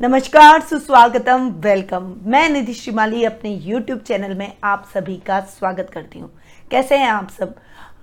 [0.00, 6.18] नमस्कार, सुस्वागतम वेलकम मैं निधि श्रीमाली अपने YouTube चैनल में आप सभी का स्वागत करती
[6.18, 6.30] हूँ।
[6.70, 7.54] कैसे हैं आप सब?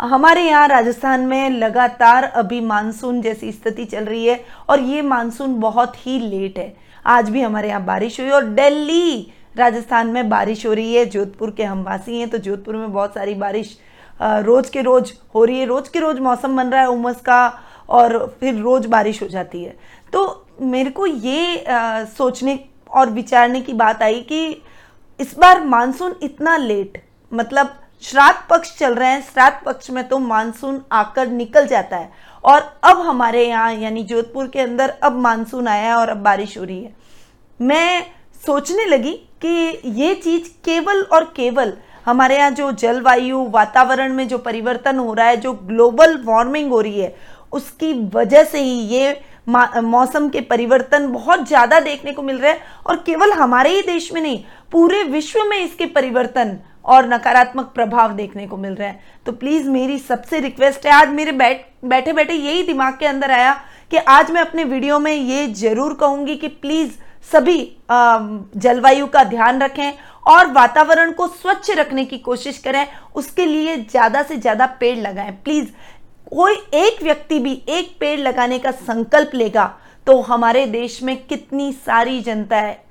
[0.01, 4.39] हमारे यहाँ राजस्थान में लगातार अभी मानसून जैसी स्थिति चल रही है
[4.69, 9.31] और ये मानसून बहुत ही लेट है। आज भी हमारे यहाँ बारिश हुई और दिल्ली,
[9.57, 13.13] राजस्थान में बारिश हो रही है। जोधपुर के हम वासी हैं तो जोधपुर में बहुत
[13.13, 13.77] सारी बारिश
[14.19, 17.47] रोज के रोज हो रही है। रोज के रोज मौसम बन रहा है उमस का
[17.89, 19.75] और फिर रोज बारिश हो जाती है।
[20.13, 22.59] तो मेरे को ये आ, सोचने
[22.89, 24.45] और विचारने की बात आई कि
[25.19, 27.73] इस बार मानसून इतना लेट मतलब
[28.03, 32.11] श्राद्ध पक्ष चल रहे हैं श्राद्ध पक्ष में तो मानसून आकर निकल जाता है।
[32.43, 36.57] और अब हमारे यहाँ यानी जोधपुर के अंदर अब मानसून आया है और अब बारिश
[36.57, 36.93] हो रही है।
[37.59, 38.03] मैं
[38.43, 39.13] सोचने लगी
[39.45, 41.73] कि ये चीज़ केवल और केवल
[42.05, 46.81] हमारे यहाँ जो जलवायु वातावरण में जो परिवर्तन हो रहा है जो ग्लोबल वार्मिंग हो
[46.81, 47.15] रही है
[47.53, 52.61] उसकी वजह से ही ये मौसम के परिवर्तन बहुत ज़्यादा देखने को मिल रहे हैं
[52.85, 58.11] और केवल हमारे ही देश में नहीं, पूरे विश्व में इसके परिवर्तन और नकारात्मक प्रभाव
[58.13, 62.13] देखने को मिल रहे हैं। तो प्लीज़ मेरी सबसे रिक्वेस्ट है, आज मेरे बैठ बैठे
[62.13, 63.53] बैठे यही दिमाग के अंदर आया
[63.91, 66.91] कि आज मैं अपने वीडियो में ये ज़रूर कहूँगी कि प्लीज़
[67.31, 67.61] सभी
[67.91, 69.91] जलवायु का ध्यान रखें
[70.27, 75.31] और वातावरण को स्वच्छ रखने की कोशिश करें, उसके लिए ज़्यादा से ज़्यादा पेड़ लगाएँ।
[75.43, 75.67] प्लीज़
[76.31, 79.65] कोई एक व्यक्ति भी एक पेड़ लगाने का संकल्प लेगा
[80.07, 82.83] तो हमारे देश में कितनी सारी जनता है।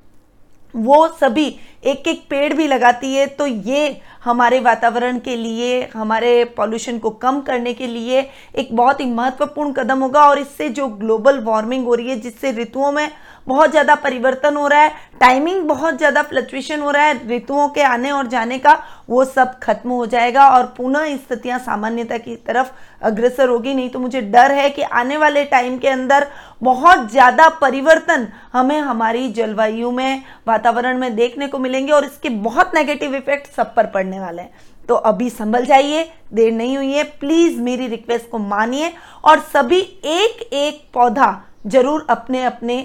[0.74, 1.46] वो सभी
[1.84, 7.10] एक एक पेड़ भी लगाती है तो ये हमारे वातावरण के लिए, हमारे पॉल्यूशन को
[7.10, 8.20] कम करने के लिए
[8.54, 12.52] एक बहुत ही महत्वपूर्ण कदम होगा। और इससे जो ग्लोबल वार्मिंग हो रही है, जिससे
[12.52, 13.10] ऋतुओं में
[13.46, 17.82] बहुत ज़्यादा परिवर्तन हो रहा है टाइमिंग बहुत ज़्यादा फ्लक्चुएशन हो रहा है, ऋतुओं के
[17.82, 18.72] आने और जाने का
[19.08, 22.70] वो सब खत्म हो जाएगा और पुनः स्थितियाँ सामान्यता की तरफ़
[23.02, 26.26] अग्रसर होगी। नहीं तो मुझे डर है कि आने वाले टाइम के अंदर
[26.62, 32.74] बहुत ज़्यादा परिवर्तन हमें हमारी जलवायु में, वातावरण में देखने को मिलेंगे और इसके बहुत
[32.74, 37.02] नेगेटिव इफ़ेक्ट सब पर पड़ने वाले हैं। तो अभी संभल जाइए, देर नहीं हुई है।
[37.20, 38.92] प्लीज़ मेरी रिक्वेस्ट को मानिए
[39.24, 42.76] और सभी एक एक पौधा ज़रूर अपने अपने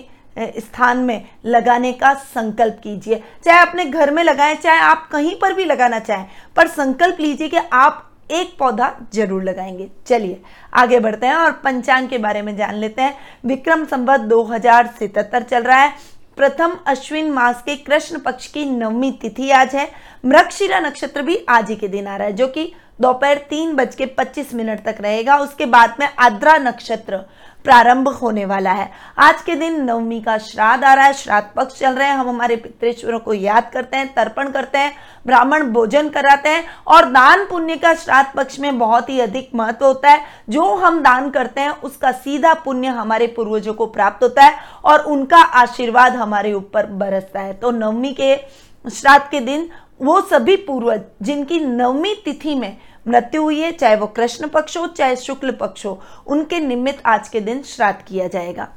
[0.58, 5.54] स्थान में लगाने का संकल्प कीजिए। चाहे अपने घर में लगाएँ, चाहे आप कहीं पर
[5.54, 10.42] भी लगाना चाहें, पर संकल्प लीजिए कि आप एक पौधा ज़रूर लगाएँगे। चलिए,
[10.74, 14.94] आगे बढ़ते हैं और पंचांग के बारे में जान लेते हैं। विक्रम संवत दो हज़ार
[15.42, 15.94] चल रहा है।
[16.38, 19.90] प्रथम अश्विन मास के कृष्ण पक्ष की नवमी तिथि आज है।
[20.24, 23.96] मृक्षिरा नक्षत्र भी आज ही के दिन आ रहा है, जो कि दोपहर तीन बज
[23.96, 27.18] के पच्चीस मिनट तक रहेगा। उसके बाद में आद्रा नक्षत्र
[27.64, 31.80] प्रारंभ होने वाला है। आज के दिन नवमी का श्राद्ध आ रहा है। श्राद्ध पक्ष
[31.80, 34.94] चल रहे हैं। हम हमारे पितृश्वरों को याद करते हैं, तर्पण करते हैं,
[35.26, 39.86] ब्राह्मण भोजन कराते हैं और दान पुण्य का श्राद्ध पक्ष में बहुत ही अधिक महत्व
[39.86, 44.44] होता है। जो हम दान करते हैं, उसका सीधा पुण्य हमारे पूर्वजों को प्राप्त होता
[44.44, 48.36] है और उनका आशीर्वाद हमारे ऊपर बरसता है। तो नवमी के,
[48.86, 49.70] श्राद्ध के दिन
[50.02, 52.78] वो सभी पूर्वज जिनकी नवमी तिथि में
[53.10, 57.30] मृत्यु हुई है, चाहे वो कृष्ण पक्ष हो, चाहे शुक्ल पक्ष हो, उनके निमित्त आज
[57.30, 58.68] के दिन श्राद्ध किया जाएगा।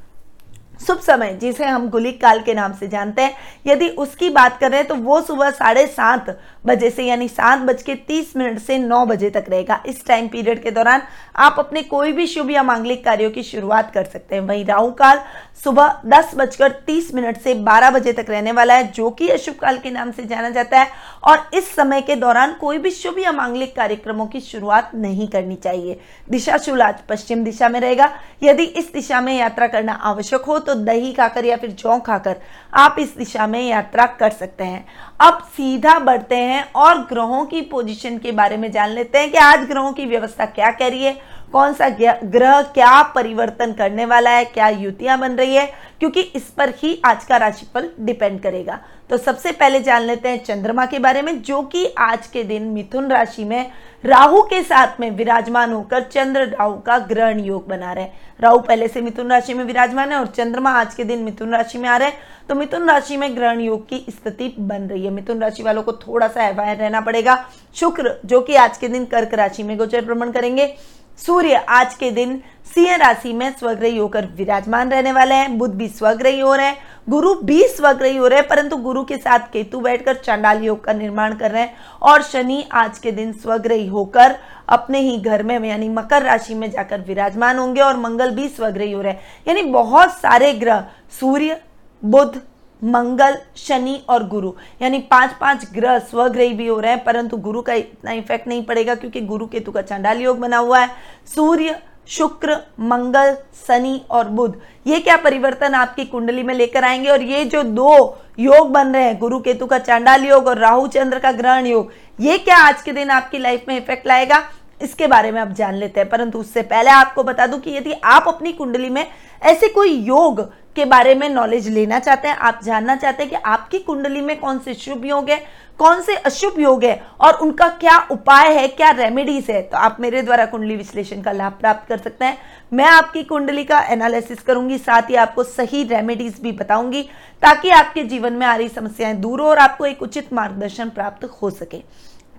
[0.87, 3.35] शुभ समय, जिसे हम गुलिक काल के नाम से जानते हैं।
[3.67, 6.29] यदि उसकी बात कर तो वो सुबह साढ़े सात
[6.65, 10.27] बजे से, यानी सात बज के तीस मिनट से नौ बजे तक रहेगा। इस टाइम
[10.27, 11.01] पीरियड के दौरान
[11.35, 14.91] आप अपने कोई भी शुभ या मांगलिक कार्यों की शुरुआत कर सकते हैं। वहीं राहु
[14.93, 15.19] काल
[15.61, 19.55] सुबह दस बजकर तीस मिनट से बारह बजे तक रहने वाला है, जो कि अशुभ
[19.55, 20.87] काल के नाम से जाना जाता है।
[21.23, 25.55] और इस समय के दौरान कोई भी शुभ या मांगलिक कार्यक्रमों की शुरुआत नहीं करनी
[25.55, 25.99] चाहिए।
[26.29, 28.09] दिशा शुल आज पश्चिम दिशा में रहेगा।
[28.43, 32.35] यदि इस दिशा में यात्रा करना आवश्यक हो तो दही खाकर या फिर जौ खाकर
[32.73, 34.85] आप इस दिशा में यात्रा कर सकते हैं।
[35.21, 39.37] अब सीधा बढ़ते हैं और ग्रहों की पोजीशन के बारे में जान लेते हैं कि
[39.37, 41.17] आज ग्रहों की व्यवस्था क्या कह रही है।
[41.53, 45.65] कौन सा ग्रह क्या परिवर्तन करने वाला है, क्या युतियाँ बन रही है?
[45.99, 50.43] क्योंकि इस पर ही आज का राशिफल डिपेंड करेगा। तो सबसे पहले जान लेते हैं
[50.43, 53.71] चंद्रमा के बारे में, जो कि आज के दिन मिथुन राशि में
[54.03, 58.59] राहु के साथ में विराजमान होकर चंद्र राहु का ग्रहण योग बना रहे हैं। राहु
[58.59, 61.87] पहले से मिथुन राशि में विराजमान है और चंद्रमा आज के दिन मिथुन राशि में
[61.89, 62.17] आ रहे हैं।
[62.49, 65.93] तो मिथुन राशि में ग्रहण योग की स्थिति बन रही है। मिथुन राशि वालों को
[65.97, 67.37] थोड़ा सा अवायर रहना पड़ेगा।
[67.75, 70.75] शुक्र, जो कि आज के दिन कर्क राशि में गोचर भ्रमण करेंगे।
[71.19, 72.41] सूर्य आज के दिन
[72.73, 76.77] सिंह राशि में स्वग्रही होकर विराजमान रहने वाले हैं। बुद्ध भी स्वग्रही हो रहे हैं।
[77.09, 80.93] गुरु भी स्वग्रही हो रहे हैं, परंतु गुरु के साथ केतु बैठकर चांडाल योग का
[80.93, 84.35] निर्माण कर रहे हैं और शनि आज के दिन स्वग्रही होकर
[84.69, 88.91] अपने ही घर में, यानी मकर राशि में जाकर विराजमान होंगे और मंगल भी स्वग्रही
[88.91, 90.83] हो रहे हैं। यानी बहुत सारे ग्रह,
[91.19, 91.61] सूर्य
[92.03, 92.41] बुद्ध
[92.83, 94.51] मंगल, शनि और गुरु।
[94.81, 98.63] यानी पाँच पाँच ग्रह स्वग्रही भी हो रहे हैं, परंतु गुरु का इतना इफ़ेक्ट नहीं
[98.65, 100.89] पड़ेगा क्योंकि गुरु केतु का चांडाल योग बना हुआ है।
[101.35, 103.35] सूर्य, शुक्र, मंगल,
[103.67, 107.09] शनि और बुध। ये क्या परिवर्तन आपकी कुंडली में लेकर आएँगे?
[107.09, 110.87] और ये जो दो योग बन रहे हैं, गुरु केतु का चांडाल योग और राहु
[110.87, 114.43] चंद्र का ग्रहण योग, ये क्या आज के दिन आपकी लाइफ में इफ़ेक्ट लाएगा?
[114.81, 117.93] इसके बारे में आप जान लेते हैं, परंतु उससे पहले आपको बता दूँ कि यदि
[117.93, 119.05] आप अपनी कुंडली में
[119.41, 120.41] ऐसे कोई योग
[120.75, 124.39] के बारे में नॉलेज लेना चाहते हैं, आप जानना चाहते हैं कि आपकी कुंडली में
[124.39, 125.41] कौन से शुभ योग है,
[125.79, 129.97] कौन से अशुभ योग है और उनका क्या उपाय है, क्या रेमेडीज है तो आप
[129.99, 132.37] मेरे द्वारा कुंडली विश्लेषण का लाभ प्राप्त कर सकते हैं।
[132.71, 137.01] मैं आपकी कुंडली का एनालिसिस करूँगी, साथ ही आपको सही रेमेडीज भी बताऊँगी,
[137.41, 141.25] ताकि आपके जीवन में आ रही समस्याएँ दूर हो और आपको एक उचित मार्गदर्शन प्राप्त
[141.41, 141.81] हो सके।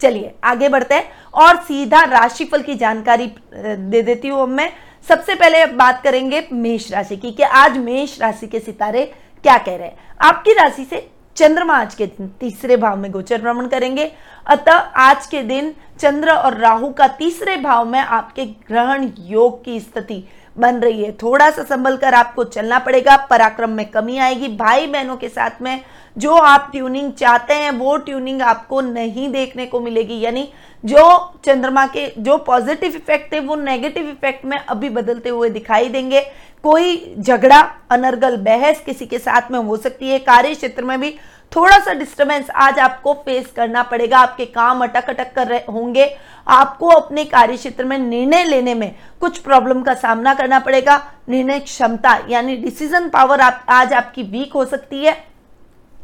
[0.00, 4.70] चलिए, आगे बढ़ते हैं और सीधा राशिफल की जानकारी दे देती हूँ मैं।
[5.08, 9.05] सबसे पहले बात करेंगे मेष राशि की कि आज मेष राशि के सितारे
[9.44, 13.41] क्या कह रहे हैं। आपकी राशि से चंद्रमा आज के दिन तीसरे भाव में गोचर
[13.43, 14.11] भ्रमण करेंगे।
[14.46, 19.79] अतः आज के दिन चंद्र और राहु का तीसरे भाव में आपके ग्रहण योग की
[19.81, 20.23] स्थिति
[20.56, 24.86] बन रही है। थोड़ा सा संभल कर आपको चलना पड़ेगा। पराक्रम में कमी आएगी। भाई
[24.86, 25.80] बहनों के साथ में
[26.16, 30.48] जो आप ट्यूनिंग चाहते हैं, वो ट्यूनिंग आपको नहीं देखने को मिलेगी। यानी
[30.84, 35.88] जो चंद्रमा के जो पॉजिटिव इफ़ेक्ट थे, वो नेगेटिव इफ़ेक्ट में अभी बदलते हुए दिखाई
[35.88, 36.20] देंगे।
[36.64, 37.60] कोई झगड़ा,
[37.90, 41.14] अनर्गल, बहस किसी के साथ में हो सकती है। कार्य क्षेत्र में भी
[41.56, 46.06] थोड़ा सा डिस्टरबेंस आज आपको फेस करना पड़ेगा, आपके काम अटक अटक कर रहे होंगे,
[46.46, 50.96] आपको अपने कार्य क्षेत्र में निर्णय लेने में कुछ प्रॉब्लम का सामना करना पड़ेगा।
[51.28, 55.22] निर्णय क्षमता यानी डिसीज़न पावर आप, आज आपकी वीक हो सकती है।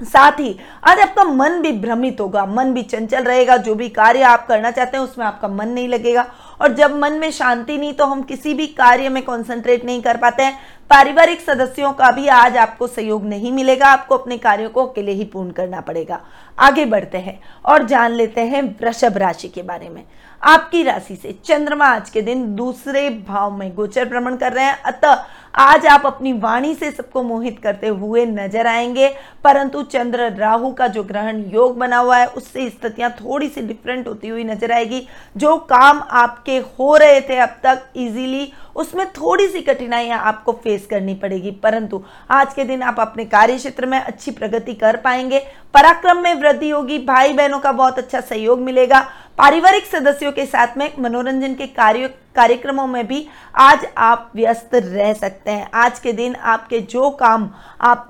[0.00, 4.22] साथ ही, आज आपका मन भी भ्रमित होगा, मन भी चंचल रहेगा, जो भी कार्य
[4.22, 6.24] आप करना चाहते हैं उसमें आपका मन नहीं लगेगा।
[6.60, 10.16] और जब मन में शांति नहीं तो हम किसी भी कार्य में कॉन्सेंट्रेट नहीं कर
[10.16, 10.58] पाते हैं।
[10.90, 15.24] पारिवारिक सदस्यों का भी आज आपको सहयोग नहीं मिलेगा। आपको अपने कार्यों को अकेले ही
[15.24, 16.20] पूर्ण करना पड़ेगा।
[16.58, 20.02] आगे बढ़ते हैं और जान लेते हैं वृषभ राशि के बारे में।
[20.42, 24.80] आपकी राशि से चंद्रमा आज के दिन दूसरे भाव में गोचर भ्रमण कर रहे हैं।
[24.82, 25.24] अतः
[25.54, 29.08] आज आप अपनी वाणी से सबको मोहित करते हुए नज़र आएँगे,
[29.44, 34.06] परंतु चंद्र राहु का जो ग्रहण योग बना हुआ है, उससे स्थितियाँ थोड़ी सी डिफरेंट
[34.08, 35.06] होती हुई नज़र आएगी।
[35.36, 40.86] जो काम आपके हो रहे थे अब तक इजीली उसमें थोड़ी सी कठिनाइयाँ आपको फेस
[40.86, 45.38] करनी पड़ेगी। परंतु आज के दिन आप अपने कार्य क्षेत्र में अच्छी प्रगति कर पाएँगे।
[45.74, 49.00] पराक्रम में वृद्धि होगी भाई बहनों का बहुत अच्छा सहयोग मिलेगा।
[49.38, 55.12] पारिवारिक सदस्यों के साथ में मनोरंजन के कार्य कार्यक्रमों में भी आज आप व्यस्त रह
[55.12, 57.48] सकते हैं। आज के दिन आपके जो काम
[57.80, 58.08] आप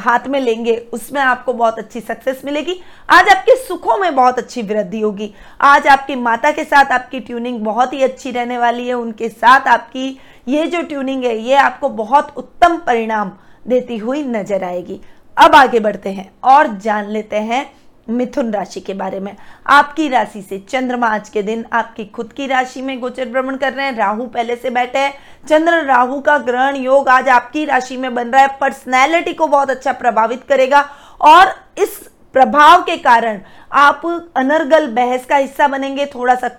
[0.00, 4.62] हाथ में लेंगे, उसमें आपको बहुत अच्छी सक्सेस मिलेगी। आज आपके सुखों में बहुत अच्छी
[4.62, 8.94] वृद्धि होगी। आज आपकी माता के साथ आपकी ट्यूनिंग बहुत ही अच्छी रहने वाली है।
[8.94, 10.08] उनके साथ आपकी
[10.48, 13.32] ये जो ट्यूनिंग है, ये आपको बहुत उत्तम परिणाम
[13.66, 15.00] देती हुई नज़र आएगी।
[15.36, 17.64] अब आगे बढ़ते हैं और जान लेते हैं
[18.08, 22.46] मिथुन राशि के बारे में। आपकी राशि से चंद्रमा आज के दिन आपकी खुद की
[22.46, 25.14] राशि में गोचर भ्रमण कर रहे हैं। राहु पहले से बैठे हैं।
[25.48, 29.70] चंद्र राहु का ग्रहण योग आज आपकी राशि में बन रहा है। पर्सनैलिटी को बहुत
[29.70, 30.80] अच्छा प्रभावित करेगा
[31.20, 31.98] और इस
[32.34, 33.40] प्रभाव के कारण
[33.72, 34.02] आप
[34.36, 36.50] अनर्गल बहस का हिस्सा बनेंगे। थोड़ा सा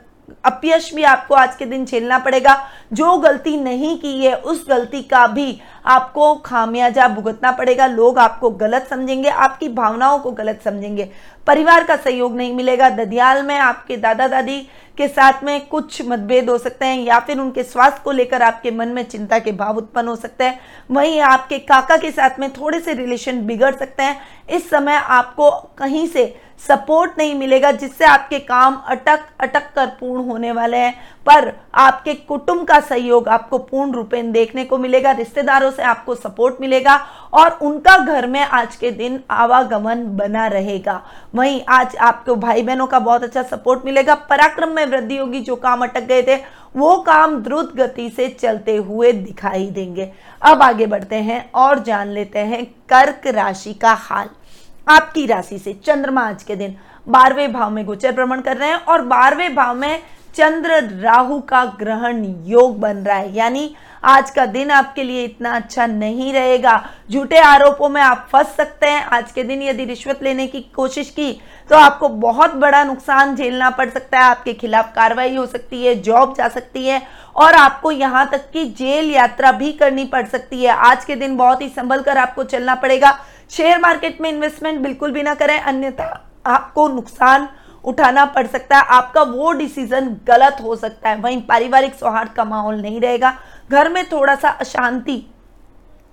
[0.46, 2.56] अपयश भी आपको आज के दिन झेलना पड़ेगा।
[2.94, 8.50] जो गलती नहीं की है, उस गलती का भी आपको खामियाजा भुगतना पड़ेगा। लोग आपको
[8.50, 11.10] गलत समझेंगे, आपकी भावनाओं को गलत समझेंगे।
[11.48, 14.60] परिवार का सहयोग नहीं मिलेगा। ददियाल में आपके दादा दादी
[14.98, 18.72] के साथ में कुछ मतभेद हो सकते हैं, या फिर उनके स्वास्थ्य को लेकर आपके
[18.72, 20.60] मन में चिंता के भाव उत्पन्न हो सकते हैं।
[20.92, 24.20] वहीं आपके काका के साथ में थोड़े से रिलेशन बिगड़ सकते हैं।
[24.50, 26.36] इस समय आपको कहीं से
[26.68, 30.94] सपोर्ट नहीं मिलेगा, जिससे आपके काम अटक अटक कर पूर्ण होने वाले हैं।
[31.26, 36.56] पर आपके कुटुंब का सहयोग आपको पूर्ण रूपेण देखने को मिलेगा, रिश्तेदारों से आपको सपोर्ट
[36.62, 36.96] मिलेगा
[37.34, 41.02] और उनका घर में आज के दिन आवागमन बना रहेगा।
[41.36, 45.56] वहीं आज आपको भाई बहनों का बहुत अच्छा सपोर्ट मिलेगा। पराक्रम में वृद्धि होगी, जो
[45.56, 46.36] काम अटक गए थे,
[46.76, 52.08] वो काम द्रुत गति से चलते हुए दिखाई देंगे। अब आगे बढ़ते हैं और जान
[52.08, 54.30] लेते हैं कर्क राशि का हाल।
[54.88, 56.76] आपकी राशि से चंद्रमा आज के दिन
[57.08, 60.02] बारहवें भाव में गोचर भ्रमण कर रहे हैं और बारहवें भाव में
[60.36, 65.52] चंद्र राहु का ग्रहण योग बन रहा है। यानी आज का दिन आपके लिए इतना
[65.52, 66.76] अच्छा नहीं रहेगा।
[67.12, 71.10] झूठे आरोपों में आप फंस सकते हैं। आज के दिन यदि रिश्वत लेने की कोशिश
[71.10, 71.32] की
[71.70, 75.96] तो आपको बहुत बड़ा नुकसान झेलना पड़ सकता है। आपके खिलाफ कार्रवाई हो सकती है,
[75.96, 77.02] जॉब जा सकती है
[77.36, 81.38] और आपको यहाँ तक कि जेल यात्रा भी करनी पड़ सकती है। आज के दिन
[81.38, 83.20] बहुत ही संभल कर आपको चलना पड़ेगा।
[83.50, 86.06] शेयर मार्केट में इन्वेस्टमेंट बिल्कुल भी ना करें, अन्यथा
[86.46, 87.48] आपको नुकसान
[87.84, 92.44] उठाना पड़ सकता है। आपका वो डिसीज़न गलत हो सकता है। वहीं पारिवारिक सौहार्द का
[92.46, 93.34] माहौल नहीं रहेगा।
[93.70, 95.26] घर में थोड़ा सा अशांति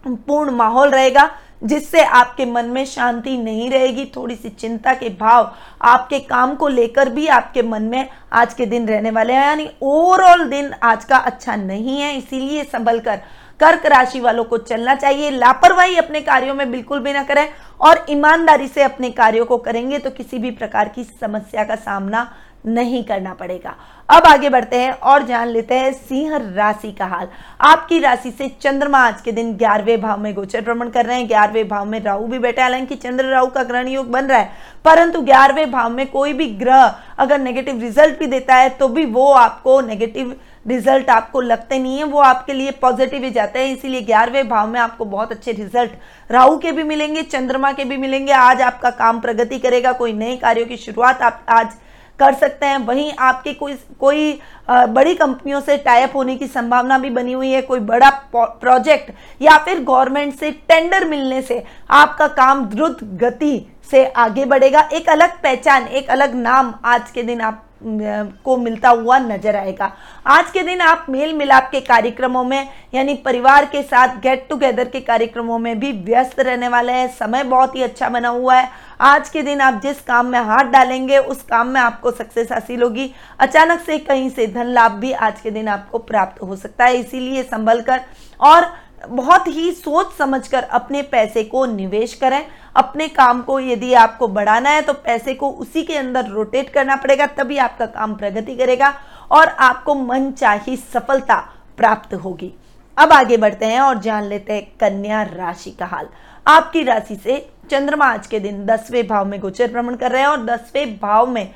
[0.04, 1.30] पूर्ण माहौल रहेगा,
[1.62, 6.68] जिससे आपके मन में शांति नहीं रहेगी। थोड़ी सी चिंता के भाव आपके काम को
[6.68, 11.04] लेकर भी आपके मन में आज के दिन रहने वाले हैं। यानी ओवरऑल दिन आज
[11.04, 13.20] का अच्छा नहीं है, इसीलिए संभल कर
[13.60, 17.48] कर्क राशि वालों को चलना चाहिए। लापरवाही अपने कार्यों में बिल्कुल भी ना करें
[17.80, 22.30] और ईमानदारी से अपने कार्यों को करेंगे तो किसी भी प्रकार की समस्या का सामना
[22.66, 23.74] नहीं करना पड़ेगा।
[24.08, 27.28] अब आगे बढ़ते हैं और जान लेते हैं सिंह राशि का हाल।
[27.60, 31.26] आपकी राशि से चंद्रमा आज के दिन ग्यारहवें भाव में गोचर भ्रमण कर रहे हैं।
[31.28, 34.50] ग्यारहवें भाव में राहु भी बैठे हालाँकि चंद्र राहु का ग्रहण योग बन रहा है,
[34.84, 36.84] परंतु ग्यारहवें भाव में कोई भी ग्रह
[37.18, 41.98] अगर नेगेटिव रिज़ल्ट भी देता है तो भी वो आपको नेगेटिव रिज़ल्ट आपको लगते नहीं
[41.98, 45.52] है, वो आपके लिए पॉजिटिव ही जाते हैं, इसीलिए ग्यारहवें भाव में आपको बहुत अच्छे
[45.52, 45.90] रिज़ल्ट।
[46.30, 50.36] राहु के भी मिलेंगे, चंद्रमा के भी मिलेंगे, आज आपका काम प्रगति करेगा, कोई नए
[50.36, 51.74] कार्यों की शुरुआत आप आज
[52.18, 57.10] कर सकते हैं। वहीं आपके कोई कोई बड़ी कंपनियों से टाइप होने की संभावना भी
[57.10, 59.10] बनी हुई है, कोई बड़ा प्रोजेक्ट
[59.42, 61.62] या फिर गवर्नमेंट से टेंडर मिलने से
[61.92, 67.22] आपका काम द्रुत गति से आगे बढ़ेगा। एक अलग पहचान, एक अलग नाम आज के
[67.22, 69.90] दिन आप को मिलता हुआ नज़र आएगा।
[70.26, 74.88] आज के दिन आप मेल मिलाप के कार्यक्रमों में, यानी परिवार के साथ गेट टुगेदर
[74.88, 78.68] के कार्यक्रमों में भी व्यस्त रहने वाले हैं। समय बहुत ही अच्छा बना हुआ है।
[79.00, 82.82] आज के दिन आप जिस काम में हाथ डालेंगे, उस काम में आपको सक्सेस हासिल
[82.82, 86.84] होगी। अचानक से कहीं से धन लाभ भी आज के दिन आपको प्राप्त हो सकता
[86.84, 88.00] है। इसीलिए संभल कर
[88.40, 88.70] और
[89.00, 92.44] बहुत ही सोच समझकर अपने पैसे को निवेश करें।
[92.76, 96.96] अपने काम को यदि आपको बढ़ाना है तो पैसे को उसी के अंदर रोटेट करना
[96.96, 98.92] पड़ेगा, तभी आपका काम प्रगति करेगा
[99.30, 101.36] और आपको मन चाही सफलता
[101.78, 102.52] प्राप्त होगी।
[102.96, 106.08] अब आगे बढ़ते हैं और जान लेते हैं कन्या राशि का हाल।
[106.46, 107.38] आपकी राशि से
[107.70, 111.26] चंद्रमा आज के दिन दसवें भाव में गोचर भ्रमण कर रहे हैं और दसवें भाव
[111.26, 111.50] में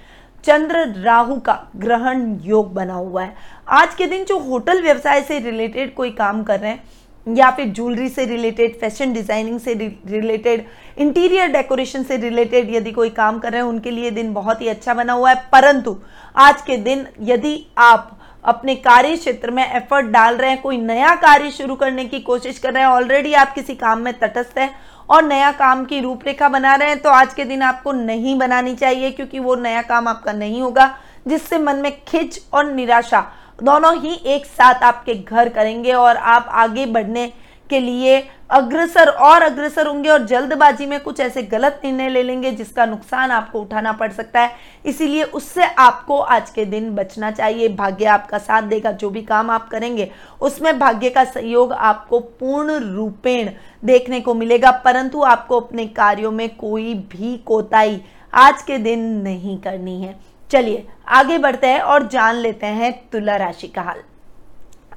[0.44, 3.34] चंद्र राहु का ग्रहण योग बना हुआ है।
[3.68, 6.82] आज के दिन जो होटल व्यवसाय से रिलेटेड कोई काम कर रहे हैं
[7.26, 10.64] या फिर ज्वेलरी से रिलेटेड फ़ैशन डिज़ाइनिंग से रिलेटेड
[10.98, 14.68] इंटीरियर डेकोरेशन से रिलेटेड यदि कोई काम कर रहे हैं, उनके लिए दिन बहुत ही
[14.68, 15.96] अच्छा बना हुआ है। परंतु
[16.36, 21.14] आज के दिन यदि आप अपने कार्य क्षेत्र में एफर्ट डाल रहे हैं, कोई नया
[21.16, 24.70] कार्य शुरू करने की कोशिश कर रहे हैं ऑलरेडी आप किसी काम में तटस्थ हैं
[25.10, 28.74] और नया काम की रूपरेखा बना रहे हैं तो आज के दिन आपको नहीं बनानी
[28.74, 30.94] चाहिए, क्योंकि वो नया काम आपका नहीं होगा,
[31.26, 33.24] जिससे मन में खिंच और निराशा
[33.62, 37.32] दोनों ही एक साथ आपके घर करेंगे और आप आगे बढ़ने
[37.70, 38.18] के लिए
[38.50, 43.30] अग्रसर और अग्रसर होंगे और जल्दबाजी में कुछ ऐसे गलत निर्णय ले लेंगे जिसका नुकसान
[43.30, 44.56] आपको उठाना पड़ सकता है।
[44.86, 49.50] इसीलिए उससे आपको आज के दिन बचना चाहिए। भाग्य आपका साथ देगा, जो भी काम
[49.50, 53.50] आप करेंगे, उसमें भाग्य का सहयोग आपको पूर्ण रूपेण
[53.84, 58.00] देखने को मिलेगा। परंतु आपको अपने कार्यों में कोई भी कोताही
[58.32, 63.36] आज के दिन नहीं करनी है। चलिए, आगे बढ़ते हैं और जान लेते हैं तुला
[63.36, 64.02] राशि का हाल।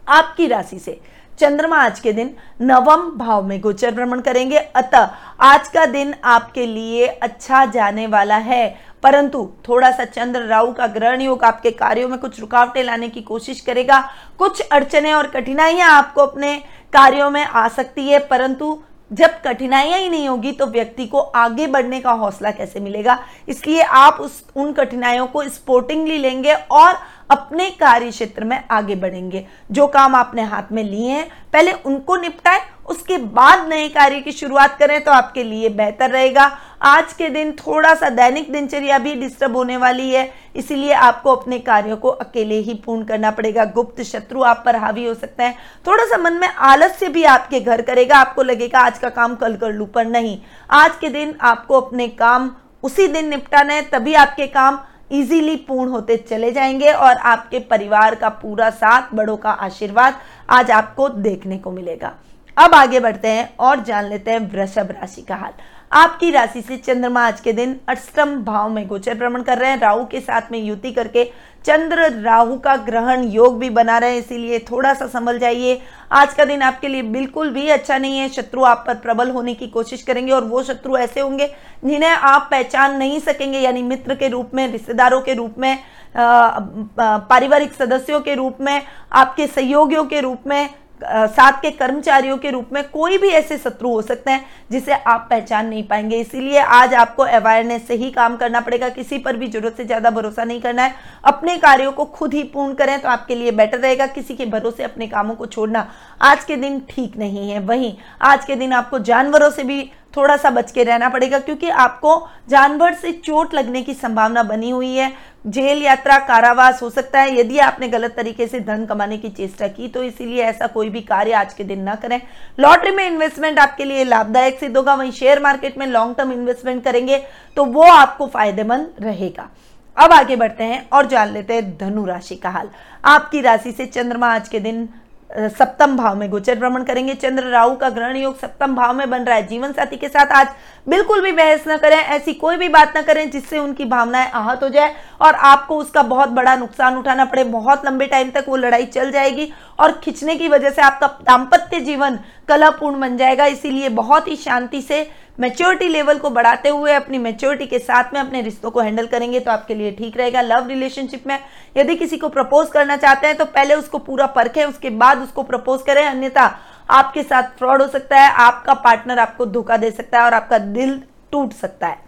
[0.08, 1.00] आपकी राशि से
[1.40, 5.10] चंद्रमा आज के दिन नवम भाव में गोचर भ्रमण करेंगे। अतः
[5.40, 8.68] आज का दिन आपके लिए अच्छा जाने वाला है।
[9.04, 13.22] परंतु थोड़ा सा चंद्र राहु का ग्रहण योग आपके कार्यों में कुछ रुकावटें लाने की
[13.22, 14.00] कोशिश करेगा।
[14.40, 16.56] कुछ अड़चने और कठिनाइयाँ आपको अपने
[16.94, 18.80] कार्यों में आ सकती है, परंतु
[19.12, 23.20] जब कठिनाइयाँ ही नहीं होगी तो व्यक्ति को आगे बढ़ने का हौसला कैसे मिलेगा?
[23.50, 26.96] इसलिए आप उस, उन कठिनाइयों को स्पोर्टिंगली लेंगे और
[27.30, 32.16] अपने कार्य क्षेत्र में आगे बढ़ेंगे। जो काम आपने हाथ में लिए हैं, पहले उनको
[32.16, 36.46] निपटाएँ उसके बाद नए कार्य की शुरुआत करें तो आपके लिए बेहतर रहेगा।
[36.84, 41.60] आज के दिन थोड़ा सा दैनिक दिनचर्या भी डिस्टर्ब होने वाली है, इसीलिए आपको अपने
[41.60, 45.58] कार्यों को अकेले ही पूर्ण करना पड़ेगा। गुप्त शत्रु आप पर हावी हो सकते हैं।
[45.88, 49.56] थोड़ा सा मन में आलस्य भी आपके घर करेगा, आपको लगेगा, आज का काम कल
[49.56, 50.38] कर लू, पर नहीं।
[50.72, 52.52] आज के दिन आपको अपने काम
[52.84, 54.80] उसी दिन निपटाना है, तभी आपके काम
[55.12, 60.72] इजीली पूर्ण होते चले जाएँगे और आपके परिवार का पूरा साथ, बड़ों का आशीर्वाद आज
[60.72, 62.14] आपको देखने को मिलेगा।
[62.58, 65.52] अब आगे बढ़ते हैं और जान लेते हैं वृषभ राशि का हाल।
[65.92, 69.80] आपकी राशि से चंद्रमा आज के दिन अष्टम भाव में गोचर भ्रमण कर रहे हैं।
[69.80, 71.24] राहु के साथ में युति करके
[71.66, 75.80] चंद्र राहु का ग्रहण योग भी बना रहे हैं, इसीलिए थोड़ा सा संभल जाइए।
[76.12, 79.54] आज का दिन आपके लिए बिल्कुल भी अच्छा नहीं है। शत्रु आप पर प्रबल होने
[79.54, 81.48] की कोशिश करेंगे और वो शत्रु ऐसे होंगे
[81.86, 85.78] जिन्हें आप पहचान नहीं सकेंगे, यानी मित्र के रूप में, रिश्तेदारों के रूप में
[86.18, 88.82] पारिवारिक सदस्यों के रूप में,
[89.14, 90.70] आपके सहयोगियों के रूप में
[91.02, 95.28] साथ के कर्मचारियों के रूप में कोई भी ऐसे शत्रु हो सकते हैं जिसे आप
[95.30, 99.48] पहचान नहीं पाएँगे। इसीलिए आज आपको अवेयरनेस से ही काम करना पड़ेगा। किसी पर भी
[99.48, 103.10] ज़रूरत से ज़्यादा भरोसा नहीं करना है। अपने कार्यों को खुद ही पूर्ण करें तो
[103.10, 105.88] आपके लिए बेटर रहेगा। किसी के भरोसे अपने कामों को छोड़ना
[106.22, 110.36] आज के दिन ठीक नहीं है। वहीं आज के दिन आपको जानवरों से भी थोड़ा
[110.38, 112.12] सा बच के रहना पड़ेगा क्योंकि आपको
[112.50, 115.12] जानवर से चोट लगने की संभावना बनी हुई है।
[115.48, 119.68] जेल यात्रा, कारावास हो सकता है। यदि आपने गलत तरीके से धन कमाने की चेष्टा
[119.68, 122.20] की तो इसीलिए ऐसा कोई भी कार्य आज के दिन ना करें।
[122.58, 126.84] लॉटरी में इन्वेस्टमेंट आपके लिए लाभदायक सिद्ध होगा। वहीं शेयर मार्केट में लॉन्ग टर्म इन्वेस्टमेंट
[126.84, 127.24] करेंगे
[127.58, 129.50] तो वो आपको फ़ायदेमंद रहेगा।
[129.98, 132.70] अब आगे बढ़ते हैं और जान लेते हैं धनु राशि का हाल।
[133.06, 134.88] आपकी राशि से चंद्रमा आज के दिन
[135.30, 139.24] सप्तम भाव में गोचर भ्रमण करेंगे। चंद्र राहु का ग्रहण योग सप्तम भाव में बन
[139.24, 140.48] रहा है। जीवन साथी के साथ आज
[140.88, 144.64] बिल्कुल भी बहस न करें, ऐसी कोई भी बात ना करें जिससे उनकी भावनाएँ आहत
[144.64, 148.56] हो जाए और आपको उसका बहुत बड़ा नुकसान उठाना पड़े। बहुत लंबे टाइम तक वो
[148.56, 152.20] लड़ाई चल जाएगी और खिंचने की वजह से आपका दाम्पत्य जीवन
[152.50, 157.66] कलापूर्ण बन जाएगा। इसीलिए बहुत ही शांति से मेच्योरिटी लेवल को बढ़ाते हुए अपनी मेच्योरिटी
[157.68, 161.28] के साथ में अपने रिश्तों को हैंडल करेंगे तो आपके लिए ठीक रहेगा। लव रिलेशनशिप
[161.28, 161.38] में
[161.78, 165.44] यदि किसी को प्रपोज करना चाहते हैं तो पहले उसको पूरा परखें, उसके बाद उसको
[165.44, 166.46] प्रपोज करें। अन्यथा
[166.90, 170.58] आपके साथ फ्रॉड हो सकता है, आपका पार्टनर आपको धोखा दे सकता है और आपका
[170.58, 171.02] दिल
[171.32, 172.06] टूट सकता है।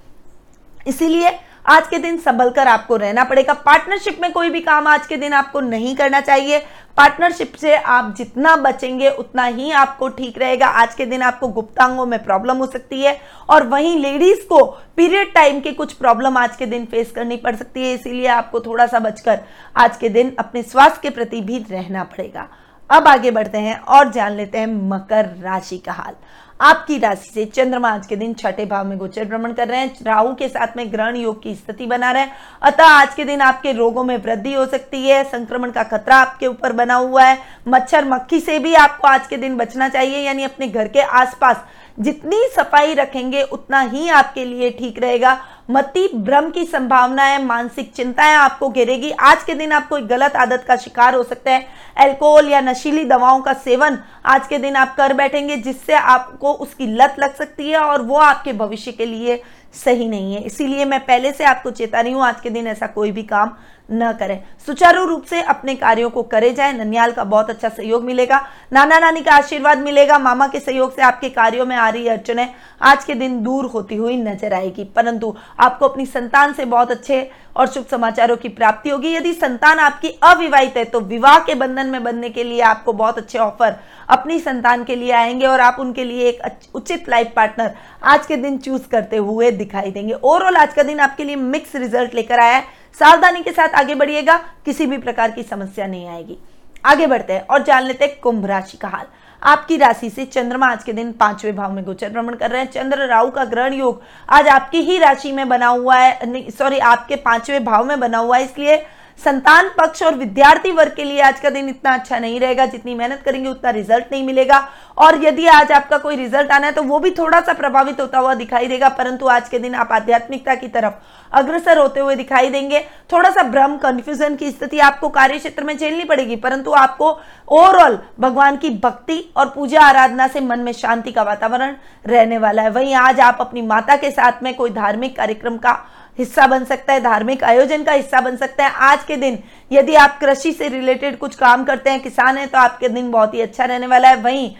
[0.88, 5.05] इसीलिए आज के दिन संभल कर आपको रहना पड़ेगा। पार्टनरशिप में कोई भी काम आज
[5.07, 6.62] के दिन आपको नहीं करना चाहिए।
[6.98, 12.05] पार्टनरशिप से आप जितना बचेंगे, उतना ही आपको ठीक रहेगा। आज के दिन आपको गुप्तांगों
[12.05, 13.15] में प्रॉब्लम हो सकती है
[13.50, 14.63] और वहीं लेडीज़ को
[14.98, 18.60] पीरियड टाइम के कुछ प्रॉब्लम आज के दिन फेस करनी पड़ सकती है। इसीलिए आपको
[18.60, 19.39] थोड़ा सा बचकर
[19.77, 22.48] आज के दिन अपने स्वास्थ्य के प्रति भी रहना पड़ेगा।
[22.89, 26.15] अब आगे बढ़ते हैं और जान लेते हैं मकर राशि का हाल।
[26.59, 29.95] आपकी राशि से चंद्रमा आज के दिन छठे भाव में गोचर भ्रमण कर रहे हैं।
[30.03, 33.41] राहु के साथ में ग्रहण योग की स्थिति बना रहे हैं। अतः आज के दिन
[33.41, 37.37] आपके रोगों में वृद्धि हो सकती है। संक्रमण का खतरा आपके ऊपर बना हुआ है।
[37.67, 41.63] मच्छर मक्खी से भी आपको आज के दिन बचना चाहिए, यानी अपने घर के आसपास
[41.99, 45.37] जितनी सफ़ाई रखेंगे, उतना ही आपके लिए ठीक रहेगा।
[45.69, 50.35] मति भ्रम की संभावना है मानसिक चिंताएँ आपको घेरेगी। आज के दिन आप कोई गलत
[50.35, 54.75] आदत का शिकार हो सकता है। अल्कोहल या नशीली दवाओं का सेवन आज के दिन
[54.75, 59.05] आप कर बैठेंगे, जिससे आपको उसकी लत लग सकती है और वो आपके भविष्य के
[59.05, 59.41] लिए
[59.75, 62.87] सही नहीं है। इसीलिए मैं पहले से आपको चेता रही हूँ, आज के दिन ऐसा
[62.87, 63.55] कोई भी काम
[63.91, 68.03] न करें। सुचारू रूप से अपने कार्यों को करे जाए। ननियाल का बहुत अच्छा सहयोग
[68.03, 68.41] मिलेगा।
[68.74, 72.48] नाना नानी का आशीर्वाद मिलेगा। मामा के सहयोग से आपके कार्यों में आ रही अड़चने
[72.81, 77.29] आज के दिन दूर होती हुई नज़र आएगी। परंतु आपको अपनी संतान से बहुत अच्छे
[77.55, 81.88] और शुभ समाचारों की प्राप्ति होगी। यदि संतान आपकी अविवाहित है तो विवाह के बंधन
[81.88, 83.75] में बनने के लिए आपको बहुत अच्छे ऑफ़र
[84.10, 88.36] अपनी संतान के लिए आएँगे और आप उनके लिए एक उचित लाइफ पार्टनर आज के
[88.36, 92.39] दिन चूज़ करते हुए दिखाई देंगे। ओवरऑल आज का दिन आपके लिए मिक्स रिज़ल्ट लेकर
[92.39, 92.63] आया है।
[92.99, 94.35] सावधानी के साथ आगे बढ़िएगा,
[94.65, 96.38] किसी भी प्रकार की समस्या नहीं आएगी।
[96.83, 99.05] आगे बढ़ते हैं और जान लेते हैं कुंभ राशि का हाल।
[99.41, 102.69] आपकी राशि से चंद्रमा आज के दिन पाँचवें भाव में गोचर भ्रमण कर रहे हैं।
[102.71, 107.15] चंद्र, राहु का ग्रहण योग आज आपकी ही राशि में बना हुआ है सॉरी आपके
[107.17, 108.85] पाँचवें भाव में बना हुआ है, इसलिए
[109.19, 112.95] संतान पक्ष और विद्यार्थी वर्ग के लिए आज का दिन इतना अच्छा नहीं रहेगा, जितनी
[112.95, 114.58] मेहनत करेंगे उतना रिज़ल्ट नहीं मिलेगा।
[114.97, 118.19] और यदि आज आपका कोई रिज़ल्ट आना है तो वो भी थोड़ा सा प्रभावित होता
[118.19, 120.93] हुआ दिखाई देगा, परंतु आज के दिन आप आध्यात्मिकता की तरफ़
[121.32, 122.79] अग्रसर होते हुए दिखाई देंगे।
[123.13, 127.12] थोड़ा सा भ्रम कंफ्यूजन की स्थिति आपको कार्य क्षेत्र में झेलनी पड़ेगी, परंतु आपको
[127.47, 132.62] ओवरऑल भगवान की भक्ति और पूजा आराधना से मन में शांति का वातावरण रहने वाला
[132.62, 135.79] है। वहीं आज आप अपनी माता के साथ में कोई धार्मिक कार्यक्रम का
[136.19, 139.38] हिस्सा बन सकता है, धार्मिक आयोजन का हिस्सा बन सकता है। आज के दिन
[139.71, 143.34] यदि आप कृषि से रिलेटेड कुछ काम करते हैं, किसान हैं तो आपके दिन बहुत
[143.34, 144.51] ही अच्छा रहने वाला है। वहीं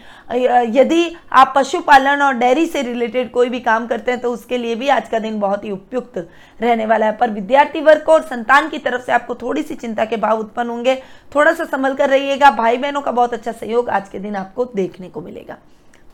[0.72, 4.74] यदि आप पशुपालन और डेयरी से रिलेटेड कोई भी काम करते हैं तो उसके लिए
[4.74, 6.18] भी आज का दिन बहुत ही उपयुक्त
[6.60, 9.74] रहने वाला है। पर विद्यार्थी वर्ग को और संतान की तरफ़ से आपको थोड़ी सी
[9.74, 10.94] चिंता के भाव उत्पन्न होंगे।
[11.34, 14.64] थोड़ा सा संभल कर रहिएगा। भाई बहनों का बहुत अच्छा सहयोग आज के दिन आपको
[14.66, 15.56] देखने को मिलेगा।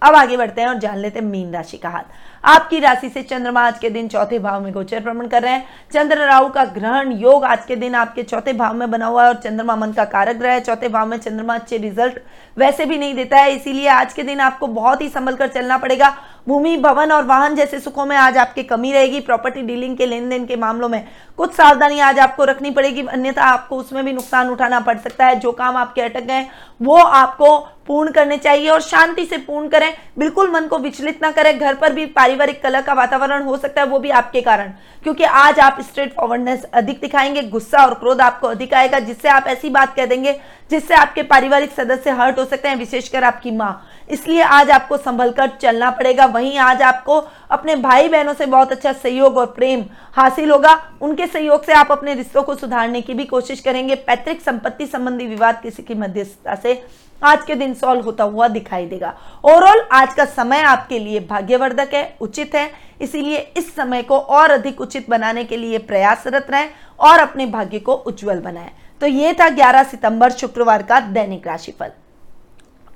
[0.02, 2.04] अब आगे बढ़ते हैं और जान लेते हैं मीन राशि का हाल।
[2.46, 5.64] आपकी राशि से चंद्रमा आज के दिन चौथे भाव में गोचर भ्रमण कर रहे हैं।
[5.92, 9.28] चंद्र राहु का ग्रहण योग आज के दिन आपके चौथे भाव में बना हुआ है
[9.28, 12.20] और चंद्रमा मन का कारक ग्रह है। चौथे भाव में चंद्रमा अच्छे रिज़ल्ट
[12.56, 15.78] वैसे भी नहीं देता है, इसीलिए आज के दिन आपको बहुत ही संभल कर चलना
[15.78, 16.16] पड़ेगा।
[16.48, 20.28] भूमि, भवन और वाहन जैसे सुखों में आज आपकी कमी रहेगी। प्रॉपर्टी डीलिंग के लेन
[20.28, 21.06] देन के मामलों में
[21.38, 25.38] कुछ सावधानी आज आपको रखनी पड़ेगी। अन्यथा आपको उसमें भी नुकसान उठाना पड़ सकता है।
[25.40, 26.46] जो काम आपके अटक गए
[26.82, 31.30] वो आपको पूर्ण करने चाहिए और शांति से पूर्ण करें। बिल्कुल मन को विचलित ना
[31.30, 34.72] करें। घर पर भी पारिवारिक कला का वातावरण हो सकता है, वो भी आपके कारण।
[35.02, 39.46] क्योंकि आज आप स्ट्रेट फॉरवर्डनेस अधिक दिखाएँगे, गुस्सा और क्रोध आपको अधिक आएगा, जिससे आप
[39.46, 43.86] ऐसी बात कह देंगे जिससे आपके पारिवारिक सदस्य हर्ट हो सकते हैं, विशेषकर आपकी माँ।
[44.08, 47.18] इसलिए आज आपको संभल कर चलना पड़ेगा। वहीं आज आपको
[47.50, 51.92] अपने भाई बहनों से बहुत अच्छा सहयोग और प्रेम हासिल होगा। उनके सहयोग से आप
[51.92, 56.54] अपने रिश्तों को सुधारने की भी कोशिश करेंगे। पैतृक संपत्ति संबंधी विवाद किसी की मध्यस्थता
[56.54, 56.82] से
[57.22, 59.14] आज के दिन सॉल्व होता हुआ दिखाई देगा।
[59.44, 64.50] ओवरऑल आज का समय आपके लिए भाग्यवर्धक है, उचित है। इसीलिए इस समय को और
[64.50, 66.68] अधिक उचित बनाने के लिए प्रयासरत रहें
[67.00, 71.90] और अपने भाग्य को उज्जवल बनाएँ। तो ये था 11 सितंबर शुक्रवार का दैनिक राशिफल।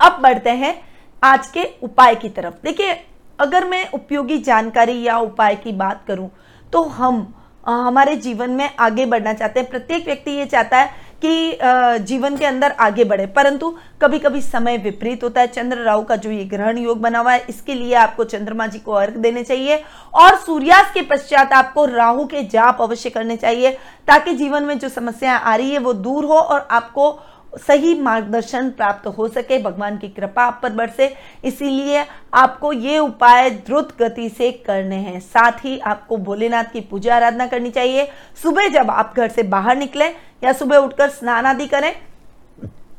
[0.00, 0.74] अब बढ़ते हैं
[1.22, 2.92] आज के उपाय की तरफ़। देखिए,
[3.38, 6.30] अगर मैं उपयोगी जानकारी या उपाय की बात करूँ
[6.72, 7.32] तो हम
[7.66, 11.58] हमारे जीवन में आगे बढ़ना चाहते हैं। प्रत्येक व्यक्ति ये चाहता है कि
[12.04, 13.70] जीवन के अंदर आगे बढ़े। परंतु
[14.02, 17.32] कभी कभी समय विपरीत होता है। चंद्र राहु का जो ये ग्रहण योग बना हुआ
[17.32, 19.82] है, इसके लिए आपको चंद्रमा जी को अर्घ देने चाहिए
[20.14, 23.70] और सूर्यास्त के पश्चात आपको राहु के जाप अवश्य करने चाहिए,
[24.08, 27.10] ताकि जीवन में जो समस्याएँ आ रही है, वो दूर हो और आपको
[27.58, 31.12] सही मार्गदर्शन प्राप्त हो सके। भगवान की कृपा आप पर बरसे।
[31.44, 37.14] इसीलिए आपको ये उपाय द्रुत गति से करने हैं। साथ ही आपको भोलेनाथ की पूजा
[37.16, 38.08] आराधना करनी चाहिए।
[38.42, 40.08] सुबह जब आप घर से बाहर निकले
[40.44, 41.92] या सुबह उठकर स्नान आदि करें,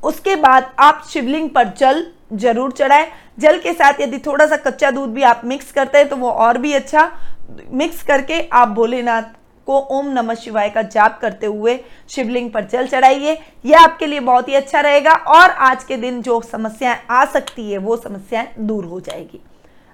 [0.03, 3.07] उसके बाद आप शिवलिंग पर जल ज़रूर चढ़ाएँ।
[3.39, 6.29] जल के साथ यदि थोड़ा सा कच्चा दूध भी आप मिक्स करते हैं तो वो
[6.29, 7.11] और भी अच्छा।
[7.71, 9.23] मिक्स करके आप भोलेनाथ
[9.67, 14.19] को ओम नमः शिवाय का जाप करते हुए शिवलिंग पर जल चढ़ाइए। यह आपके लिए
[14.19, 18.47] बहुत ही अच्छा रहेगा और आज के दिन जो समस्याएँ आ सकती है, वो समस्याएँ
[18.59, 19.39] दूर हो जाएगी।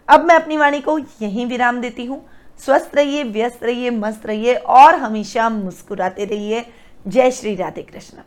[0.08, 2.26] अब मैं अपनी वाणी को यहीं विराम देती हूँ।
[2.66, 6.66] स्वस्थ रहिए, व्यस्त रहिए, मस्त रहिए और हमेशा मुस्कुराते रहिए।
[7.08, 8.18] जय श्री राधे कृष्ण।